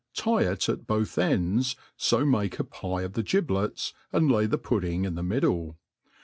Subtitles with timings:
[0.15, 4.63] tie it at both eods, fo make a pie of the giblets, and lay ^he
[4.63, 5.77] pudding in the middle.